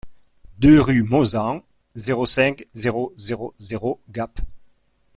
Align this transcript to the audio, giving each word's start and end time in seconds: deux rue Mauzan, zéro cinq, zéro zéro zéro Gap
deux 0.57 0.81
rue 0.81 1.03
Mauzan, 1.03 1.61
zéro 1.93 2.25
cinq, 2.25 2.65
zéro 2.73 3.13
zéro 3.17 3.53
zéro 3.59 3.99
Gap 4.09 4.39